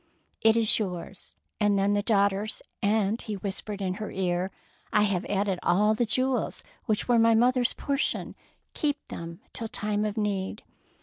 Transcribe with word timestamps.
"It 0.41 0.55
is 0.57 0.79
yours, 0.79 1.35
and 1.59 1.77
then 1.77 1.93
the 1.93 2.01
daugh 2.01 2.31
ter's, 2.31 2.63
and," 2.81 3.21
he 3.21 3.35
whispered 3.35 3.83
in 3.83 3.93
her 4.01 4.09
ear," 4.09 4.49
I 4.91 5.03
have 5.03 5.25
added 5.25 5.59
all 5.61 5.93
the 5.93 6.07
jewels 6.07 6.63
which 6.85 7.07
were 7.07 7.19
my 7.19 7.35
mother's 7.35 7.73
portion. 7.73 8.33
Keep 8.73 9.09
them 9.09 9.41
till 9.53 9.67
time 9.67 10.03
of 10.03 10.17
need." 10.17 10.63